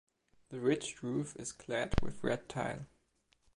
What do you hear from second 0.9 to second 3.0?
roof is clad with red tile.